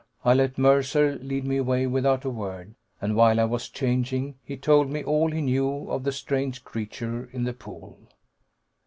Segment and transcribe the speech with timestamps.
[0.25, 2.73] I let Mercer lead me away without a word.
[2.99, 7.29] And while I was changing, he told me all he knew of the strange creature
[7.31, 7.99] in the pool.